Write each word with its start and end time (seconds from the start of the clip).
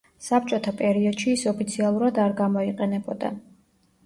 საბჭოთა 0.27 0.71
პერიოდში 0.79 1.33
ის 1.39 1.43
ოფიციალურად 1.51 2.19
არ 2.25 2.35
გამოიყენებოდა. 2.41 3.33